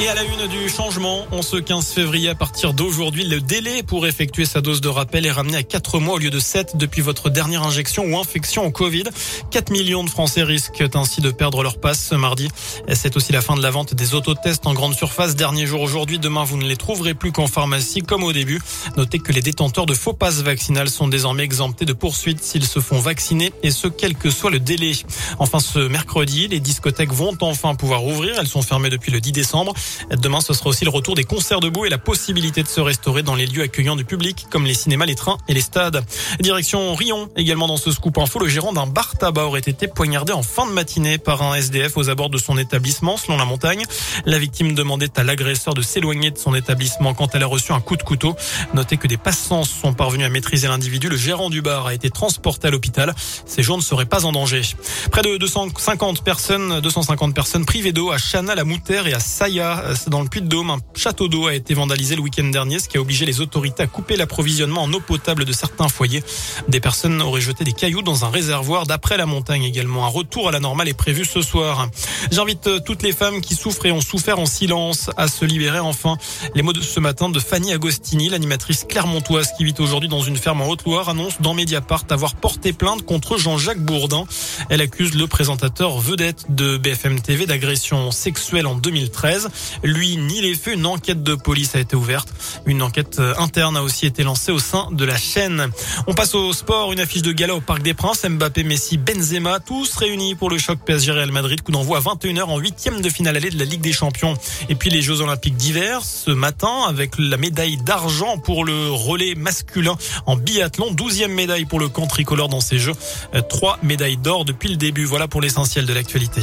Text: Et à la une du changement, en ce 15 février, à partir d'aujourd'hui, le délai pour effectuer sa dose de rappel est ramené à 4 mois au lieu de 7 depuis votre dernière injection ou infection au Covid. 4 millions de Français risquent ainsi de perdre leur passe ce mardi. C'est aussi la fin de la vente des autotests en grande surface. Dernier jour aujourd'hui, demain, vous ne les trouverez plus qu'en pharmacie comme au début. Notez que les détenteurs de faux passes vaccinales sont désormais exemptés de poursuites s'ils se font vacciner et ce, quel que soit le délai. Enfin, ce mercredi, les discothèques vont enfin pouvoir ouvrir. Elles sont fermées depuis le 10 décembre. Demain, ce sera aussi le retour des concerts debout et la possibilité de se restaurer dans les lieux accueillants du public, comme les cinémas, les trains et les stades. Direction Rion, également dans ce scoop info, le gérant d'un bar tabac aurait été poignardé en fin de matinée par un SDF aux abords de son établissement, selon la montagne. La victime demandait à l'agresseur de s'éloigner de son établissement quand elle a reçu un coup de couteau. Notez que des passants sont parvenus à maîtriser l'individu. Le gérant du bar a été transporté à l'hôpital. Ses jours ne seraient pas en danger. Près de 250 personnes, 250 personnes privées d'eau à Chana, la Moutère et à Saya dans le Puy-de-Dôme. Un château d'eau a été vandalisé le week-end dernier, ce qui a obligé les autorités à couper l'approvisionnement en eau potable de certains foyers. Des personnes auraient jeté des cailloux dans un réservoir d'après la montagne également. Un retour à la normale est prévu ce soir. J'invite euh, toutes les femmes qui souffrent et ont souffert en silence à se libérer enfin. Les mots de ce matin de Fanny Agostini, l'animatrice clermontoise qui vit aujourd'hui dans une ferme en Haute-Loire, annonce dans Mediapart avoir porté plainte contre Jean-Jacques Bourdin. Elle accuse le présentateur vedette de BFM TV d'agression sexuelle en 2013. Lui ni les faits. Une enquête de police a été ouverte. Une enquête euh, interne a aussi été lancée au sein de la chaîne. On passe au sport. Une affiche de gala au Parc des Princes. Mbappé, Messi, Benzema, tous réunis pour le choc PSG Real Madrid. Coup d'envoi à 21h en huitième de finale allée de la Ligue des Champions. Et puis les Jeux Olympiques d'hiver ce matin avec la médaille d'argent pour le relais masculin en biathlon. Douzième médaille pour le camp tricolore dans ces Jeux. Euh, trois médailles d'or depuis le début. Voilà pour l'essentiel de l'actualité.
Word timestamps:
Et 0.00 0.08
à 0.08 0.14
la 0.14 0.24
une 0.24 0.48
du 0.48 0.68
changement, 0.68 1.24
en 1.30 1.40
ce 1.40 1.56
15 1.56 1.86
février, 1.86 2.28
à 2.28 2.34
partir 2.34 2.74
d'aujourd'hui, 2.74 3.24
le 3.24 3.40
délai 3.40 3.84
pour 3.84 4.08
effectuer 4.08 4.44
sa 4.44 4.60
dose 4.60 4.80
de 4.80 4.88
rappel 4.88 5.24
est 5.24 5.30
ramené 5.30 5.56
à 5.56 5.62
4 5.62 6.00
mois 6.00 6.16
au 6.16 6.18
lieu 6.18 6.30
de 6.30 6.40
7 6.40 6.76
depuis 6.76 7.00
votre 7.00 7.30
dernière 7.30 7.62
injection 7.62 8.04
ou 8.04 8.18
infection 8.18 8.66
au 8.66 8.72
Covid. 8.72 9.04
4 9.52 9.70
millions 9.70 10.02
de 10.02 10.10
Français 10.10 10.42
risquent 10.42 10.84
ainsi 10.94 11.20
de 11.20 11.30
perdre 11.30 11.62
leur 11.62 11.78
passe 11.78 12.08
ce 12.08 12.16
mardi. 12.16 12.48
C'est 12.92 13.16
aussi 13.16 13.32
la 13.32 13.40
fin 13.40 13.56
de 13.56 13.62
la 13.62 13.70
vente 13.70 13.94
des 13.94 14.14
autotests 14.14 14.66
en 14.66 14.74
grande 14.74 14.94
surface. 14.94 15.36
Dernier 15.36 15.64
jour 15.64 15.80
aujourd'hui, 15.80 16.18
demain, 16.18 16.42
vous 16.42 16.56
ne 16.56 16.66
les 16.66 16.76
trouverez 16.76 17.14
plus 17.14 17.30
qu'en 17.30 17.46
pharmacie 17.46 18.00
comme 18.00 18.24
au 18.24 18.32
début. 18.32 18.60
Notez 18.96 19.20
que 19.20 19.32
les 19.32 19.42
détenteurs 19.42 19.86
de 19.86 19.94
faux 19.94 20.12
passes 20.12 20.42
vaccinales 20.42 20.90
sont 20.90 21.06
désormais 21.06 21.44
exemptés 21.44 21.84
de 21.84 21.92
poursuites 21.92 22.42
s'ils 22.42 22.66
se 22.66 22.80
font 22.80 22.98
vacciner 22.98 23.52
et 23.62 23.70
ce, 23.70 23.86
quel 23.86 24.16
que 24.16 24.30
soit 24.30 24.50
le 24.50 24.58
délai. 24.58 24.92
Enfin, 25.38 25.60
ce 25.60 25.78
mercredi, 25.78 26.48
les 26.48 26.58
discothèques 26.58 27.12
vont 27.12 27.36
enfin 27.42 27.76
pouvoir 27.76 28.04
ouvrir. 28.04 28.34
Elles 28.40 28.48
sont 28.48 28.62
fermées 28.62 28.90
depuis 28.90 29.12
le 29.12 29.20
10 29.20 29.30
décembre. 29.30 29.72
Demain, 30.10 30.40
ce 30.40 30.52
sera 30.52 30.70
aussi 30.70 30.84
le 30.84 30.90
retour 30.90 31.14
des 31.14 31.24
concerts 31.24 31.60
debout 31.60 31.84
et 31.84 31.88
la 31.88 31.98
possibilité 31.98 32.62
de 32.62 32.68
se 32.68 32.80
restaurer 32.80 33.22
dans 33.22 33.34
les 33.34 33.46
lieux 33.46 33.62
accueillants 33.62 33.96
du 33.96 34.04
public, 34.04 34.46
comme 34.50 34.66
les 34.66 34.74
cinémas, 34.74 35.06
les 35.06 35.14
trains 35.14 35.38
et 35.48 35.54
les 35.54 35.60
stades. 35.60 36.04
Direction 36.40 36.94
Rion, 36.94 37.28
également 37.36 37.66
dans 37.66 37.76
ce 37.76 37.90
scoop 37.90 38.18
info, 38.18 38.38
le 38.38 38.48
gérant 38.48 38.72
d'un 38.72 38.86
bar 38.86 39.16
tabac 39.16 39.44
aurait 39.44 39.60
été 39.60 39.88
poignardé 39.88 40.32
en 40.32 40.42
fin 40.42 40.66
de 40.66 40.72
matinée 40.72 41.18
par 41.18 41.42
un 41.42 41.54
SDF 41.54 41.96
aux 41.96 42.10
abords 42.10 42.30
de 42.30 42.38
son 42.38 42.58
établissement, 42.58 43.16
selon 43.16 43.36
la 43.36 43.44
montagne. 43.44 43.84
La 44.24 44.38
victime 44.38 44.74
demandait 44.74 45.18
à 45.18 45.22
l'agresseur 45.22 45.74
de 45.74 45.82
s'éloigner 45.82 46.30
de 46.30 46.38
son 46.38 46.54
établissement 46.54 47.14
quand 47.14 47.34
elle 47.34 47.42
a 47.42 47.46
reçu 47.46 47.72
un 47.72 47.80
coup 47.80 47.96
de 47.96 48.02
couteau. 48.02 48.36
Notez 48.74 48.96
que 48.96 49.06
des 49.06 49.16
passants 49.16 49.64
sont 49.64 49.94
parvenus 49.94 50.26
à 50.26 50.30
maîtriser 50.30 50.68
l'individu. 50.68 51.08
Le 51.08 51.16
gérant 51.16 51.50
du 51.50 51.62
bar 51.62 51.86
a 51.86 51.94
été 51.94 52.10
transporté 52.10 52.68
à 52.68 52.70
l'hôpital. 52.70 53.14
Ses 53.46 53.62
jours 53.62 53.76
ne 53.76 53.82
seraient 53.82 54.06
pas 54.06 54.24
en 54.24 54.32
danger. 54.32 54.62
Près 55.10 55.22
de 55.22 55.36
250 55.36 56.22
personnes, 56.22 56.80
250 56.80 57.34
personnes 57.34 57.64
privées 57.64 57.92
d'eau 57.92 58.10
à 58.10 58.18
Chana, 58.18 58.54
la 58.54 58.64
Moutère 58.64 59.06
et 59.06 59.14
à 59.14 59.20
Saya 59.20 59.73
dans 60.08 60.22
le 60.22 60.28
Puy-de-Dôme. 60.28 60.70
Un 60.70 60.78
château 60.94 61.28
d'eau 61.28 61.46
a 61.46 61.54
été 61.54 61.74
vandalisé 61.74 62.16
le 62.16 62.22
week-end 62.22 62.44
dernier, 62.44 62.78
ce 62.78 62.88
qui 62.88 62.96
a 62.96 63.00
obligé 63.00 63.26
les 63.26 63.40
autorités 63.40 63.82
à 63.82 63.86
couper 63.86 64.16
l'approvisionnement 64.16 64.82
en 64.82 64.92
eau 64.92 65.00
potable 65.00 65.44
de 65.44 65.52
certains 65.52 65.88
foyers. 65.88 66.22
Des 66.68 66.80
personnes 66.80 67.20
auraient 67.22 67.40
jeté 67.40 67.64
des 67.64 67.72
cailloux 67.72 68.02
dans 68.02 68.24
un 68.24 68.30
réservoir 68.30 68.86
d'après 68.86 69.16
la 69.16 69.26
montagne 69.26 69.64
également. 69.64 70.04
Un 70.04 70.08
retour 70.08 70.48
à 70.48 70.52
la 70.52 70.60
normale 70.60 70.88
est 70.88 70.94
prévu 70.94 71.24
ce 71.24 71.42
soir. 71.42 71.88
J'invite 72.30 72.66
euh, 72.66 72.80
toutes 72.84 73.02
les 73.02 73.12
femmes 73.12 73.40
qui 73.40 73.54
souffrent 73.54 73.86
et 73.86 73.92
ont 73.92 74.00
souffert 74.00 74.38
en 74.38 74.46
silence 74.46 75.10
à 75.16 75.28
se 75.28 75.44
libérer 75.44 75.78
enfin. 75.78 76.16
Les 76.54 76.62
mots 76.62 76.72
de 76.72 76.80
ce 76.80 77.00
matin 77.00 77.28
de 77.28 77.38
Fanny 77.38 77.72
Agostini, 77.72 78.28
l'animatrice 78.28 78.84
clermontoise 78.88 79.52
qui 79.56 79.64
vit 79.64 79.74
aujourd'hui 79.78 80.08
dans 80.08 80.22
une 80.22 80.36
ferme 80.36 80.60
en 80.60 80.68
Haute-Loire, 80.68 81.08
annonce 81.08 81.40
dans 81.40 81.54
Mediapart 81.54 82.04
avoir 82.10 82.34
porté 82.34 82.72
plainte 82.72 83.04
contre 83.04 83.38
Jean-Jacques 83.38 83.84
Bourdin. 83.84 84.24
Elle 84.68 84.80
accuse 84.80 85.14
le 85.14 85.26
présentateur 85.26 85.98
vedette 85.98 86.46
de 86.48 86.76
BFM 86.76 87.20
TV 87.20 87.46
d'agression 87.46 88.10
sexuelle 88.10 88.66
en 88.66 88.74
2013. 88.74 89.48
Lui 89.82 90.16
ni 90.16 90.40
les 90.40 90.54
faits. 90.54 90.74
Une 90.74 90.86
enquête 90.86 91.22
de 91.22 91.34
police 91.34 91.74
a 91.74 91.80
été 91.80 91.96
ouverte. 91.96 92.28
Une 92.66 92.82
enquête 92.82 93.18
euh, 93.18 93.34
interne 93.38 93.76
a 93.76 93.82
aussi 93.82 94.06
été 94.06 94.22
lancée 94.22 94.52
au 94.52 94.58
sein 94.58 94.88
de 94.92 95.04
la 95.04 95.16
chaîne. 95.16 95.68
On 96.06 96.14
passe 96.14 96.34
au 96.34 96.52
sport. 96.52 96.92
Une 96.92 97.00
affiche 97.00 97.22
de 97.22 97.32
gala 97.32 97.54
au 97.54 97.60
Parc 97.60 97.82
des 97.82 97.94
Princes. 97.94 98.24
Mbappé, 98.24 98.64
Messi, 98.64 98.98
Benzema, 98.98 99.60
tous 99.60 99.94
réunis 99.96 100.34
pour 100.34 100.50
le 100.50 100.58
choc 100.58 100.78
PSG 100.84 101.12
Real 101.12 101.32
Madrid. 101.32 101.62
Coup 101.62 101.72
d'envoi 101.72 101.98
à 101.98 102.00
21h 102.00 102.44
en 102.44 102.58
huitième 102.58 103.00
de 103.00 103.08
finale 103.08 103.36
allée 103.36 103.50
de 103.50 103.58
la 103.58 103.64
Ligue 103.64 103.80
des 103.80 103.92
Champions. 103.92 104.34
Et 104.68 104.74
puis 104.74 104.90
les 104.90 105.02
Jeux 105.02 105.20
Olympiques 105.20 105.56
d'hiver 105.56 106.00
ce 106.02 106.30
matin 106.30 106.84
avec 106.88 107.12
la 107.18 107.36
médaille 107.36 107.76
d'argent 107.78 108.38
pour 108.38 108.64
le 108.64 108.90
relais 108.90 109.34
masculin 109.34 109.96
en 110.26 110.36
biathlon. 110.36 110.92
Douzième 110.92 111.32
médaille 111.32 111.64
pour 111.64 111.80
le 111.80 111.88
camp 111.88 112.06
tricolore 112.06 112.48
dans 112.48 112.60
ces 112.60 112.78
Jeux. 112.78 112.94
Euh, 113.34 113.42
trois 113.42 113.78
médailles 113.82 114.16
d'or 114.16 114.44
depuis 114.44 114.68
le 114.68 114.76
début. 114.76 115.04
Voilà 115.04 115.28
pour 115.28 115.40
l'essentiel 115.40 115.86
de 115.86 115.92
l'actualité. 115.92 116.42